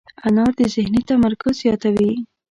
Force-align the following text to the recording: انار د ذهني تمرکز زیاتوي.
انار 0.27 0.51
د 0.57 0.59
ذهني 0.75 1.01
تمرکز 1.09 1.53
زیاتوي. 1.63 2.11